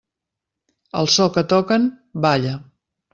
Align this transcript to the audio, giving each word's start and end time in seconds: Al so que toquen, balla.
Al 1.01 1.09
so 1.15 1.27
que 1.35 1.43
toquen, 1.51 1.85
balla. 2.27 2.55